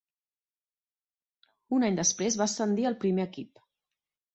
Un 1.79 1.87
any 1.91 2.01
després, 2.03 2.41
va 2.43 2.51
ascendir 2.51 2.93
al 2.93 3.01
primer 3.07 3.33
equip. 3.33 3.69